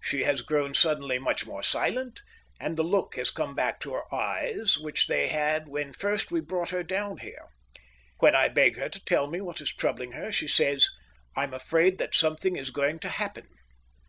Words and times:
She 0.00 0.22
has 0.22 0.42
grown 0.42 0.72
suddenly 0.74 1.18
much 1.18 1.46
more 1.46 1.64
silent, 1.64 2.22
and 2.60 2.76
the 2.76 2.84
look 2.84 3.16
has 3.16 3.32
come 3.32 3.56
back 3.56 3.80
to 3.80 3.94
her 3.94 4.14
eyes 4.14 4.78
which 4.78 5.08
they 5.08 5.26
had 5.26 5.66
when 5.66 5.92
first 5.92 6.30
we 6.30 6.40
brought 6.40 6.70
her 6.70 6.84
down 6.84 7.16
here. 7.16 7.48
When 8.20 8.36
I 8.36 8.46
beg 8.46 8.76
her 8.76 8.88
to 8.88 9.04
tell 9.04 9.26
me 9.26 9.40
what 9.40 9.60
is 9.60 9.74
troubling 9.74 10.12
her, 10.12 10.30
she 10.30 10.46
says: 10.46 10.88
"I'm 11.34 11.52
afraid 11.52 11.98
that 11.98 12.14
something 12.14 12.54
is 12.54 12.70
going 12.70 13.00
to 13.00 13.08
happen." 13.08 13.48